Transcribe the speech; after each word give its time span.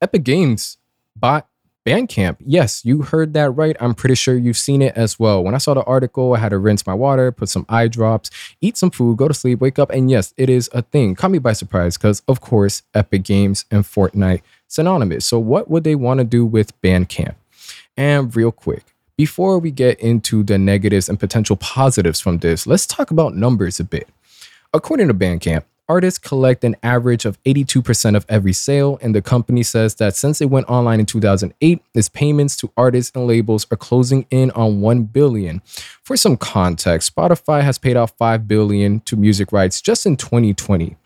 Epic 0.00 0.24
Games 0.24 0.78
bought 1.16 1.48
Bandcamp. 1.84 2.36
Yes, 2.40 2.84
you 2.84 3.02
heard 3.02 3.34
that 3.34 3.50
right. 3.50 3.76
I'm 3.78 3.94
pretty 3.94 4.14
sure 4.14 4.36
you've 4.36 4.56
seen 4.56 4.80
it 4.80 4.96
as 4.96 5.18
well. 5.18 5.44
When 5.44 5.54
I 5.54 5.58
saw 5.58 5.74
the 5.74 5.82
article, 5.84 6.34
I 6.34 6.38
had 6.38 6.48
to 6.50 6.58
rinse 6.58 6.86
my 6.86 6.94
water, 6.94 7.30
put 7.30 7.50
some 7.50 7.66
eye 7.68 7.88
drops, 7.88 8.30
eat 8.62 8.76
some 8.78 8.90
food, 8.90 9.18
go 9.18 9.28
to 9.28 9.34
sleep, 9.34 9.60
wake 9.60 9.78
up, 9.78 9.90
and 9.90 10.10
yes, 10.10 10.32
it 10.38 10.48
is 10.48 10.70
a 10.72 10.82
thing. 10.82 11.14
Caught 11.14 11.32
me 11.32 11.38
by 11.38 11.52
surprise 11.52 11.98
because, 11.98 12.22
of 12.26 12.40
course, 12.40 12.82
Epic 12.94 13.22
Games 13.22 13.66
and 13.70 13.84
Fortnite 13.84 14.40
synonymous. 14.66 15.26
So, 15.26 15.38
what 15.38 15.70
would 15.70 15.84
they 15.84 15.94
want 15.94 16.18
to 16.18 16.24
do 16.24 16.46
with 16.46 16.80
Bandcamp? 16.80 17.34
And 17.96 18.34
real 18.34 18.50
quick, 18.50 18.94
before 19.16 19.58
we 19.58 19.70
get 19.70 20.00
into 20.00 20.42
the 20.42 20.58
negatives 20.58 21.08
and 21.08 21.20
potential 21.20 21.56
positives 21.56 22.18
from 22.18 22.38
this, 22.38 22.66
let's 22.66 22.86
talk 22.86 23.10
about 23.10 23.36
numbers 23.36 23.78
a 23.78 23.84
bit. 23.84 24.08
According 24.72 25.08
to 25.08 25.14
Bandcamp, 25.14 25.64
artists 25.88 26.18
collect 26.18 26.64
an 26.64 26.76
average 26.82 27.24
of 27.24 27.42
82% 27.44 28.16
of 28.16 28.24
every 28.28 28.52
sale, 28.52 28.98
and 29.02 29.14
the 29.14 29.22
company 29.22 29.62
says 29.62 29.96
that 29.96 30.16
since 30.16 30.40
it 30.40 30.50
went 30.50 30.68
online 30.68 31.00
in 31.00 31.06
2008, 31.06 31.82
its 31.94 32.08
payments 32.08 32.56
to 32.56 32.70
artists 32.76 33.12
and 33.14 33.26
labels 33.26 33.66
are 33.70 33.76
closing 33.76 34.26
in 34.30 34.50
on 34.52 34.80
1 34.80 35.04
billion. 35.04 35.60
For 36.02 36.16
some 36.16 36.36
context, 36.36 37.14
Spotify 37.14 37.62
has 37.62 37.78
paid 37.78 37.96
out 37.96 38.16
5 38.16 38.48
billion 38.48 39.00
to 39.00 39.16
music 39.16 39.52
rights 39.52 39.80
just 39.80 40.06
in 40.06 40.16
2020. 40.16 40.96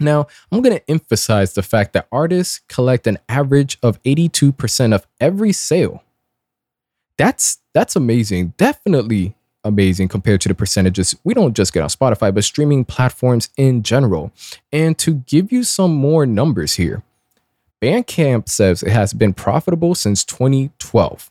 Now, 0.00 0.26
I'm 0.50 0.60
going 0.60 0.76
to 0.76 0.90
emphasize 0.90 1.54
the 1.54 1.62
fact 1.62 1.92
that 1.92 2.08
artists 2.10 2.60
collect 2.68 3.06
an 3.06 3.18
average 3.28 3.78
of 3.82 4.02
82% 4.02 4.94
of 4.94 5.06
every 5.20 5.52
sale 5.52 6.02
that's 7.16 7.58
that's 7.72 7.96
amazing. 7.96 8.54
Definitely 8.56 9.34
amazing 9.64 10.08
compared 10.08 10.40
to 10.42 10.48
the 10.48 10.54
percentages 10.54 11.16
we 11.24 11.34
don't 11.34 11.56
just 11.56 11.72
get 11.72 11.82
on 11.82 11.88
Spotify, 11.88 12.34
but 12.34 12.44
streaming 12.44 12.84
platforms 12.84 13.48
in 13.56 13.82
general. 13.82 14.32
And 14.72 14.96
to 14.98 15.14
give 15.14 15.50
you 15.50 15.62
some 15.64 15.94
more 15.94 16.26
numbers 16.26 16.74
here, 16.74 17.02
Bandcamp 17.82 18.48
says 18.48 18.82
it 18.82 18.92
has 18.92 19.12
been 19.12 19.34
profitable 19.34 19.94
since 19.94 20.24
2012. 20.24 21.30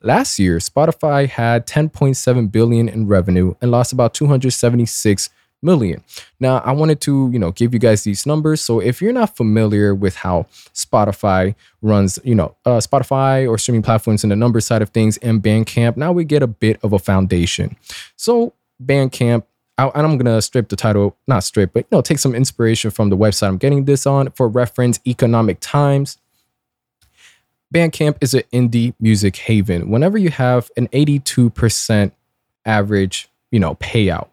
Last 0.00 0.38
year, 0.38 0.58
Spotify 0.58 1.28
had 1.28 1.66
10.7 1.66 2.52
billion 2.52 2.88
in 2.88 3.08
revenue 3.08 3.54
and 3.60 3.70
lost 3.70 3.92
about 3.92 4.14
276 4.14 5.30
million. 5.62 6.02
Now, 6.40 6.58
I 6.58 6.72
wanted 6.72 7.00
to, 7.02 7.30
you 7.32 7.38
know, 7.38 7.50
give 7.50 7.72
you 7.72 7.80
guys 7.80 8.04
these 8.04 8.26
numbers. 8.26 8.60
So 8.60 8.80
if 8.80 9.02
you're 9.02 9.12
not 9.12 9.36
familiar 9.36 9.94
with 9.94 10.16
how 10.16 10.46
Spotify 10.74 11.54
runs, 11.82 12.18
you 12.24 12.34
know, 12.34 12.54
uh, 12.64 12.78
Spotify 12.78 13.48
or 13.48 13.58
streaming 13.58 13.82
platforms 13.82 14.22
and 14.22 14.30
the 14.30 14.36
number 14.36 14.60
side 14.60 14.82
of 14.82 14.90
things 14.90 15.16
and 15.18 15.42
Bandcamp, 15.42 15.96
now 15.96 16.12
we 16.12 16.24
get 16.24 16.42
a 16.42 16.46
bit 16.46 16.78
of 16.82 16.92
a 16.92 16.98
foundation. 16.98 17.76
So 18.16 18.52
Bandcamp, 18.82 19.44
I, 19.76 19.90
I'm 19.94 20.18
gonna 20.18 20.42
strip 20.42 20.68
the 20.68 20.76
title, 20.76 21.16
not 21.26 21.44
strip, 21.44 21.72
but 21.72 21.80
you 21.80 21.96
know, 21.96 22.02
take 22.02 22.18
some 22.18 22.34
inspiration 22.34 22.90
from 22.90 23.10
the 23.10 23.16
website 23.16 23.48
I'm 23.48 23.58
getting 23.58 23.84
this 23.84 24.06
on 24.06 24.30
for 24.32 24.48
reference. 24.48 25.00
Economic 25.06 25.58
Times. 25.60 26.18
Bandcamp 27.72 28.16
is 28.22 28.32
an 28.32 28.42
indie 28.52 28.94
music 28.98 29.36
haven. 29.36 29.90
Whenever 29.90 30.16
you 30.16 30.30
have 30.30 30.70
an 30.78 30.88
82% 30.88 32.12
average, 32.64 33.28
you 33.50 33.60
know, 33.60 33.74
payout 33.74 34.28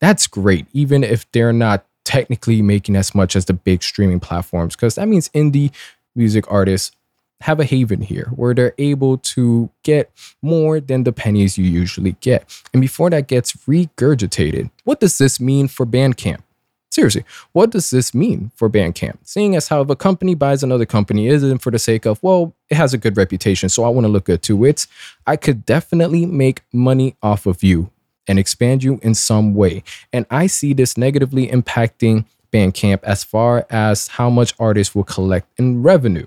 that's 0.00 0.26
great, 0.26 0.66
even 0.72 1.04
if 1.04 1.30
they're 1.32 1.52
not 1.52 1.84
technically 2.04 2.62
making 2.62 2.96
as 2.96 3.14
much 3.14 3.36
as 3.36 3.44
the 3.44 3.52
big 3.52 3.82
streaming 3.82 4.20
platforms, 4.20 4.74
because 4.74 4.94
that 4.96 5.08
means 5.08 5.28
indie 5.30 5.70
music 6.14 6.44
artists 6.50 6.96
have 7.42 7.60
a 7.60 7.64
haven 7.64 8.02
here 8.02 8.30
where 8.34 8.52
they're 8.52 8.74
able 8.78 9.16
to 9.18 9.70
get 9.82 10.10
more 10.42 10.80
than 10.80 11.04
the 11.04 11.12
pennies 11.12 11.56
you 11.56 11.64
usually 11.64 12.12
get. 12.20 12.44
And 12.72 12.82
before 12.82 13.08
that 13.10 13.28
gets 13.28 13.52
regurgitated, 13.66 14.70
what 14.84 15.00
does 15.00 15.18
this 15.18 15.40
mean 15.40 15.68
for 15.68 15.86
Bandcamp? 15.86 16.42
Seriously, 16.90 17.24
what 17.52 17.70
does 17.70 17.90
this 17.90 18.12
mean 18.12 18.50
for 18.56 18.68
Bandcamp? 18.68 19.18
Seeing 19.22 19.54
as 19.54 19.68
how 19.68 19.80
if 19.80 19.88
a 19.88 19.96
company 19.96 20.34
buys 20.34 20.62
another 20.62 20.84
company 20.84 21.28
isn't 21.28 21.60
for 21.60 21.70
the 21.70 21.78
sake 21.78 22.04
of, 22.04 22.20
well, 22.22 22.52
it 22.68 22.74
has 22.74 22.92
a 22.92 22.98
good 22.98 23.16
reputation, 23.16 23.68
so 23.68 23.84
I 23.84 23.88
want 23.88 24.06
to 24.06 24.08
look 24.08 24.24
good 24.24 24.42
too. 24.42 24.64
It's, 24.64 24.88
I 25.26 25.36
could 25.36 25.64
definitely 25.64 26.26
make 26.26 26.62
money 26.72 27.14
off 27.22 27.46
of 27.46 27.62
you 27.62 27.90
and 28.30 28.38
expand 28.38 28.84
you 28.84 29.00
in 29.02 29.12
some 29.12 29.54
way. 29.54 29.82
And 30.12 30.24
I 30.30 30.46
see 30.46 30.72
this 30.72 30.96
negatively 30.96 31.48
impacting 31.48 32.24
Bandcamp 32.52 33.02
as 33.02 33.24
far 33.24 33.66
as 33.70 34.06
how 34.06 34.30
much 34.30 34.54
artists 34.58 34.94
will 34.94 35.04
collect 35.04 35.48
in 35.58 35.82
revenue, 35.82 36.26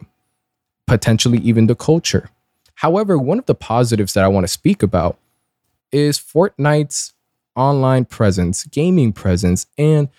potentially 0.85 1.37
even 1.39 1.67
the 1.67 1.75
culture. 1.75 2.29
However, 2.75 3.17
one 3.17 3.39
of 3.39 3.45
the 3.45 3.55
positives 3.55 4.13
that 4.13 4.23
I 4.25 4.27
want 4.27 4.43
to 4.43 4.49
speak 4.49 4.83
about 4.83 5.17
is 5.93 6.19
Fortnite's 6.19 7.13
online 7.55 8.03
presence, 8.03 8.65
gaming 8.65 9.13
presence, 9.13 9.65
and 9.77 10.09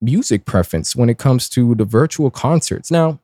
music 0.00 0.44
preference 0.44 0.96
when 0.96 1.08
it 1.08 1.18
comes 1.18 1.48
to 1.50 1.76
the 1.76 1.84
virtual 1.84 2.30
concerts. 2.30 2.90
Now, 2.90 3.20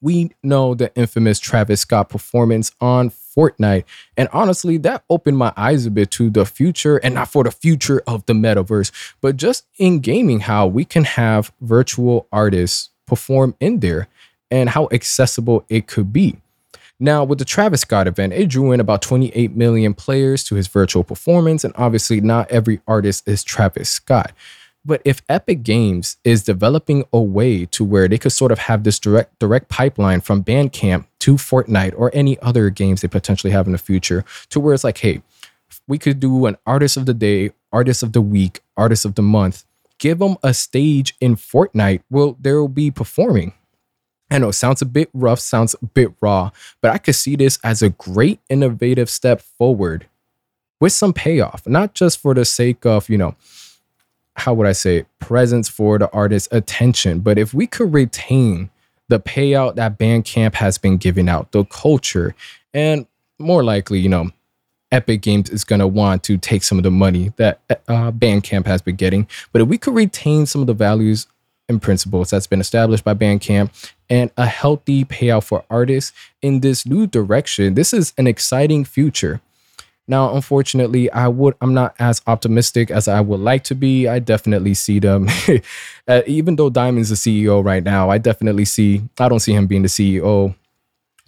we 0.00 0.30
know 0.42 0.74
the 0.74 0.94
infamous 0.96 1.38
Travis 1.38 1.82
Scott 1.82 2.08
performance 2.08 2.72
on 2.80 3.10
Fortnite. 3.36 3.84
And 4.16 4.28
honestly, 4.32 4.76
that 4.78 5.04
opened 5.08 5.38
my 5.38 5.52
eyes 5.56 5.86
a 5.86 5.90
bit 5.90 6.10
to 6.12 6.30
the 6.30 6.44
future 6.44 6.98
and 6.98 7.14
not 7.14 7.28
for 7.28 7.44
the 7.44 7.50
future 7.50 8.02
of 8.06 8.24
the 8.26 8.32
metaverse, 8.32 8.90
but 9.20 9.36
just 9.36 9.66
in 9.78 10.00
gaming, 10.00 10.40
how 10.40 10.66
we 10.66 10.84
can 10.84 11.04
have 11.04 11.52
virtual 11.60 12.26
artists 12.32 12.90
perform 13.06 13.54
in 13.60 13.80
there 13.80 14.08
and 14.50 14.70
how 14.70 14.88
accessible 14.92 15.64
it 15.68 15.86
could 15.86 16.12
be. 16.12 16.36
Now, 17.00 17.24
with 17.24 17.40
the 17.40 17.44
Travis 17.44 17.80
Scott 17.80 18.06
event, 18.06 18.32
it 18.32 18.48
drew 18.48 18.70
in 18.70 18.78
about 18.78 19.02
28 19.02 19.56
million 19.56 19.92
players 19.92 20.44
to 20.44 20.54
his 20.54 20.68
virtual 20.68 21.02
performance, 21.02 21.64
and 21.64 21.74
obviously, 21.76 22.20
not 22.20 22.48
every 22.48 22.80
artist 22.86 23.26
is 23.26 23.42
Travis 23.42 23.88
Scott. 23.88 24.32
But 24.84 25.00
if 25.04 25.22
Epic 25.28 25.62
Games 25.62 26.16
is 26.24 26.42
developing 26.42 27.04
a 27.12 27.20
way 27.20 27.66
to 27.66 27.84
where 27.84 28.08
they 28.08 28.18
could 28.18 28.32
sort 28.32 28.50
of 28.50 28.58
have 28.58 28.82
this 28.82 28.98
direct 28.98 29.38
direct 29.38 29.68
pipeline 29.68 30.20
from 30.20 30.42
Bandcamp 30.42 31.06
to 31.20 31.34
Fortnite 31.34 31.94
or 31.96 32.10
any 32.12 32.38
other 32.40 32.68
games 32.68 33.00
they 33.00 33.08
potentially 33.08 33.52
have 33.52 33.66
in 33.66 33.72
the 33.72 33.78
future, 33.78 34.24
to 34.50 34.58
where 34.58 34.74
it's 34.74 34.82
like, 34.82 34.98
hey, 34.98 35.22
we 35.86 35.98
could 35.98 36.18
do 36.18 36.46
an 36.46 36.56
artist 36.66 36.96
of 36.96 37.06
the 37.06 37.14
day, 37.14 37.52
artist 37.72 38.02
of 38.02 38.12
the 38.12 38.20
week, 38.20 38.60
artist 38.76 39.04
of 39.04 39.14
the 39.14 39.22
month. 39.22 39.64
Give 39.98 40.18
them 40.18 40.36
a 40.42 40.52
stage 40.52 41.14
in 41.20 41.36
Fortnite. 41.36 42.02
Well, 42.10 42.36
they 42.40 42.52
will 42.52 42.66
be 42.66 42.90
performing. 42.90 43.52
I 44.32 44.38
know 44.38 44.48
it 44.48 44.54
sounds 44.54 44.82
a 44.82 44.86
bit 44.86 45.10
rough, 45.12 45.38
sounds 45.38 45.76
a 45.80 45.86
bit 45.86 46.10
raw, 46.20 46.50
but 46.80 46.90
I 46.90 46.98
could 46.98 47.14
see 47.14 47.36
this 47.36 47.58
as 47.62 47.82
a 47.82 47.90
great 47.90 48.40
innovative 48.48 49.10
step 49.10 49.40
forward 49.42 50.08
with 50.80 50.92
some 50.92 51.12
payoff, 51.12 51.66
not 51.66 51.94
just 51.94 52.18
for 52.18 52.34
the 52.34 52.44
sake 52.44 52.84
of, 52.84 53.08
you 53.08 53.18
know, 53.18 53.36
how 54.36 54.54
would 54.54 54.66
I 54.66 54.72
say, 54.72 55.04
presence 55.18 55.68
for 55.68 55.98
the 55.98 56.10
artist's 56.10 56.48
attention. 56.52 57.20
But 57.20 57.38
if 57.38 57.52
we 57.52 57.66
could 57.66 57.92
retain 57.92 58.70
the 59.08 59.20
payout 59.20 59.74
that 59.74 59.98
Bandcamp 59.98 60.54
has 60.54 60.78
been 60.78 60.96
giving 60.96 61.28
out, 61.28 61.52
the 61.52 61.64
culture, 61.64 62.34
and 62.72 63.06
more 63.38 63.62
likely, 63.62 63.98
you 63.98 64.08
know, 64.08 64.30
Epic 64.90 65.22
Games 65.22 65.50
is 65.50 65.64
going 65.64 65.80
to 65.80 65.86
want 65.86 66.22
to 66.24 66.36
take 66.36 66.62
some 66.62 66.78
of 66.78 66.84
the 66.84 66.90
money 66.90 67.32
that 67.36 67.60
uh, 67.70 68.10
Bandcamp 68.12 68.66
has 68.66 68.82
been 68.82 68.96
getting. 68.96 69.26
But 69.52 69.62
if 69.62 69.68
we 69.68 69.78
could 69.78 69.94
retain 69.94 70.46
some 70.46 70.60
of 70.60 70.66
the 70.66 70.74
values 70.74 71.26
and 71.68 71.80
principles 71.80 72.30
that's 72.30 72.46
been 72.46 72.60
established 72.60 73.04
by 73.04 73.14
Bandcamp 73.14 73.70
and 74.10 74.30
a 74.36 74.46
healthy 74.46 75.04
payout 75.04 75.44
for 75.44 75.64
artists 75.70 76.12
in 76.42 76.60
this 76.60 76.84
new 76.84 77.06
direction, 77.06 77.74
this 77.74 77.94
is 77.94 78.12
an 78.18 78.26
exciting 78.26 78.84
future. 78.84 79.40
Now, 80.08 80.34
unfortunately, 80.34 81.10
I 81.10 81.28
would 81.28 81.54
I'm 81.60 81.74
not 81.74 81.94
as 81.98 82.20
optimistic 82.26 82.90
as 82.90 83.06
I 83.06 83.20
would 83.20 83.40
like 83.40 83.64
to 83.64 83.74
be. 83.74 84.08
I 84.08 84.18
definitely 84.18 84.74
see 84.74 84.98
them, 84.98 85.28
uh, 86.08 86.22
even 86.26 86.56
though 86.56 86.70
Diamond's 86.70 87.10
the 87.10 87.14
CEO 87.14 87.64
right 87.64 87.84
now. 87.84 88.10
I 88.10 88.18
definitely 88.18 88.64
see 88.64 89.02
I 89.18 89.28
don't 89.28 89.40
see 89.40 89.52
him 89.52 89.66
being 89.66 89.82
the 89.82 89.88
CEO. 89.88 90.54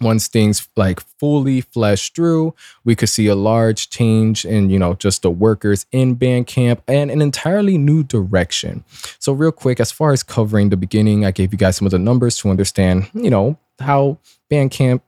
Once 0.01 0.27
things 0.27 0.67
like 0.75 0.99
fully 1.19 1.61
flesh 1.61 2.11
through, 2.11 2.53
we 2.83 2.97
could 2.97 3.07
see 3.07 3.27
a 3.27 3.35
large 3.35 3.89
change 3.89 4.43
in 4.43 4.69
you 4.69 4.77
know 4.77 4.93
just 4.95 5.21
the 5.21 5.31
workers 5.31 5.85
in 5.93 6.17
Bandcamp 6.17 6.81
and 6.85 7.09
an 7.09 7.21
entirely 7.21 7.77
new 7.77 8.03
direction. 8.03 8.83
So, 9.19 9.31
real 9.31 9.53
quick, 9.53 9.79
as 9.79 9.93
far 9.93 10.11
as 10.11 10.21
covering 10.21 10.67
the 10.67 10.75
beginning, 10.75 11.23
I 11.23 11.31
gave 11.31 11.53
you 11.53 11.57
guys 11.57 11.77
some 11.77 11.87
of 11.87 11.91
the 11.91 11.99
numbers 11.99 12.37
to 12.39 12.49
understand 12.49 13.09
you 13.13 13.29
know 13.29 13.57
how 13.79 14.17
Bandcamp 14.51 14.99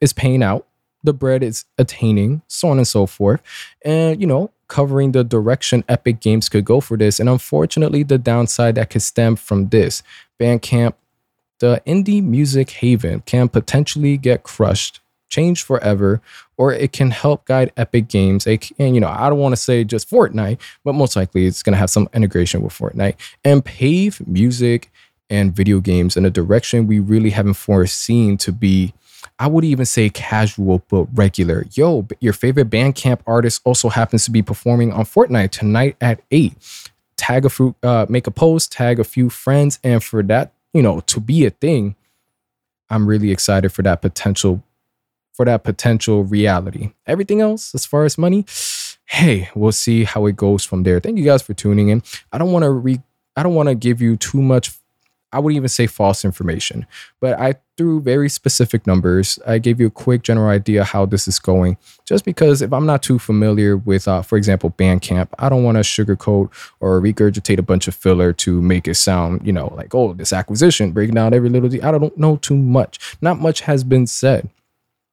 is 0.00 0.12
paying 0.12 0.42
out 0.42 0.65
the 1.06 1.14
bread 1.14 1.42
is 1.42 1.64
attaining, 1.78 2.42
so 2.48 2.68
on 2.68 2.76
and 2.76 2.86
so 2.86 3.06
forth. 3.06 3.40
And, 3.84 4.20
you 4.20 4.26
know, 4.26 4.50
covering 4.68 5.12
the 5.12 5.24
direction 5.24 5.84
Epic 5.88 6.20
Games 6.20 6.48
could 6.48 6.64
go 6.64 6.80
for 6.80 6.96
this. 6.96 7.18
And 7.18 7.28
unfortunately, 7.28 8.02
the 8.02 8.18
downside 8.18 8.74
that 8.74 8.90
could 8.90 9.02
stem 9.02 9.36
from 9.36 9.68
this 9.68 10.02
Bandcamp, 10.38 10.94
the 11.60 11.80
indie 11.86 12.22
music 12.22 12.70
haven, 12.70 13.22
can 13.24 13.48
potentially 13.48 14.18
get 14.18 14.42
crushed, 14.42 15.00
changed 15.30 15.64
forever, 15.64 16.20
or 16.58 16.72
it 16.72 16.92
can 16.92 17.10
help 17.10 17.46
guide 17.46 17.72
Epic 17.76 18.08
Games. 18.08 18.46
And, 18.46 18.94
you 18.94 19.00
know, 19.00 19.08
I 19.08 19.30
don't 19.30 19.38
want 19.38 19.52
to 19.52 19.60
say 19.60 19.84
just 19.84 20.10
Fortnite, 20.10 20.58
but 20.84 20.94
most 20.94 21.16
likely 21.16 21.46
it's 21.46 21.62
going 21.62 21.72
to 21.72 21.78
have 21.78 21.90
some 21.90 22.08
integration 22.12 22.60
with 22.60 22.72
Fortnite 22.72 23.14
and 23.44 23.64
pave 23.64 24.26
music 24.26 24.90
and 25.30 25.54
video 25.54 25.80
games 25.80 26.16
in 26.16 26.24
a 26.24 26.30
direction 26.30 26.86
we 26.86 27.00
really 27.00 27.30
haven't 27.30 27.54
foreseen 27.54 28.36
to 28.36 28.52
be 28.52 28.92
I 29.38 29.46
would 29.46 29.64
even 29.64 29.84
say 29.84 30.08
casual 30.08 30.82
but 30.88 31.04
regular. 31.14 31.66
Yo, 31.72 32.06
your 32.20 32.32
favorite 32.32 32.70
Bandcamp 32.70 33.20
artist 33.26 33.60
also 33.64 33.88
happens 33.88 34.24
to 34.24 34.30
be 34.30 34.42
performing 34.42 34.92
on 34.92 35.04
Fortnite 35.04 35.50
tonight 35.50 35.96
at 36.00 36.20
8. 36.30 36.54
Tag 37.16 37.44
a 37.44 37.50
few, 37.50 37.74
uh, 37.82 38.06
make 38.08 38.26
a 38.26 38.30
post, 38.30 38.72
tag 38.72 38.98
a 38.98 39.04
few 39.04 39.28
friends, 39.28 39.78
and 39.84 40.02
for 40.02 40.22
that, 40.22 40.52
you 40.72 40.82
know, 40.82 41.00
to 41.00 41.20
be 41.20 41.44
a 41.44 41.50
thing, 41.50 41.96
I'm 42.88 43.06
really 43.06 43.30
excited 43.30 43.70
for 43.70 43.82
that 43.82 44.00
potential 44.00 44.62
for 45.32 45.44
that 45.44 45.64
potential 45.64 46.24
reality. 46.24 46.92
Everything 47.06 47.42
else, 47.42 47.74
as 47.74 47.84
far 47.84 48.06
as 48.06 48.16
money, 48.16 48.46
hey, 49.04 49.50
we'll 49.54 49.70
see 49.70 50.04
how 50.04 50.24
it 50.24 50.34
goes 50.34 50.64
from 50.64 50.82
there. 50.82 50.98
Thank 50.98 51.18
you 51.18 51.24
guys 51.24 51.42
for 51.42 51.52
tuning 51.52 51.90
in. 51.90 52.02
I 52.32 52.38
don't 52.38 52.52
want 52.52 52.62
to 52.62 52.70
re 52.70 53.00
I 53.36 53.42
don't 53.42 53.54
want 53.54 53.68
to 53.68 53.74
give 53.74 54.00
you 54.00 54.16
too 54.16 54.40
much 54.40 54.72
I 55.32 55.38
wouldn't 55.38 55.56
even 55.56 55.68
say 55.68 55.86
false 55.86 56.24
information, 56.24 56.86
but 57.20 57.38
I 57.38 57.56
threw 57.76 58.00
very 58.00 58.28
specific 58.28 58.86
numbers. 58.86 59.38
I 59.46 59.58
gave 59.58 59.80
you 59.80 59.88
a 59.88 59.90
quick 59.90 60.22
general 60.22 60.48
idea 60.48 60.84
how 60.84 61.04
this 61.04 61.26
is 61.26 61.38
going, 61.38 61.76
just 62.06 62.24
because 62.24 62.62
if 62.62 62.72
I'm 62.72 62.86
not 62.86 63.02
too 63.02 63.18
familiar 63.18 63.76
with, 63.76 64.06
uh, 64.08 64.22
for 64.22 64.38
example, 64.38 64.70
Bandcamp, 64.70 65.28
I 65.38 65.48
don't 65.48 65.64
want 65.64 65.76
to 65.76 65.82
sugarcoat 65.82 66.50
or 66.80 67.00
regurgitate 67.00 67.58
a 67.58 67.62
bunch 67.62 67.88
of 67.88 67.94
filler 67.94 68.32
to 68.34 68.62
make 68.62 68.86
it 68.86 68.94
sound, 68.94 69.46
you 69.46 69.52
know, 69.52 69.74
like, 69.76 69.94
oh, 69.94 70.12
this 70.12 70.32
acquisition, 70.32 70.92
breaking 70.92 71.16
down 71.16 71.34
every 71.34 71.48
little, 71.48 71.68
detail. 71.68 71.88
I 71.88 71.98
don't 71.98 72.16
know 72.16 72.36
too 72.36 72.56
much. 72.56 73.16
Not 73.20 73.40
much 73.40 73.62
has 73.62 73.84
been 73.84 74.06
said, 74.06 74.48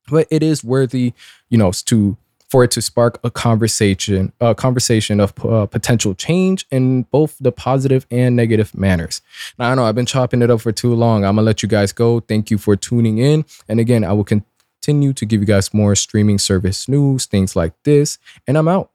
but 0.10 0.28
it 0.30 0.44
is 0.44 0.64
worthy, 0.64 1.14
you 1.50 1.58
know, 1.58 1.72
to 1.72 2.18
for 2.54 2.64
it 2.64 2.70
to 2.70 2.84
spark 2.84 3.20
a 3.24 3.32
conversation, 3.32 4.32
a 4.40 4.54
conversation 4.54 5.20
of 5.20 5.34
uh, 5.44 5.66
potential 5.66 6.14
change 6.14 6.68
in 6.70 7.02
both 7.10 7.36
the 7.40 7.52
positive 7.52 8.06
and 8.12 8.36
negative 8.36 8.78
manners. 8.78 9.24
Now, 9.58 9.72
I 9.72 9.74
know 9.74 9.86
I've 9.86 9.96
been 9.96 10.06
chopping 10.06 10.44
it 10.44 10.52
up 10.52 10.62
for 10.62 10.72
too 10.72 10.94
long. 10.94 11.26
I'm 11.26 11.38
gonna 11.38 11.48
let 11.48 11.64
you 11.64 11.68
guys 11.68 11.92
go. 11.92 12.20
Thank 12.20 12.52
you 12.52 12.60
for 12.60 12.76
tuning 12.76 13.18
in. 13.18 13.44
And 13.68 13.80
again, 13.80 14.04
I 14.04 14.14
will 14.14 14.24
continue 14.24 15.14
to 15.14 15.26
give 15.26 15.42
you 15.42 15.48
guys 15.48 15.74
more 15.74 15.96
streaming 15.96 16.38
service 16.38 16.88
news, 16.88 17.26
things 17.26 17.56
like 17.56 17.74
this. 17.86 18.20
And 18.46 18.56
I'm 18.56 18.68
out. 18.68 18.93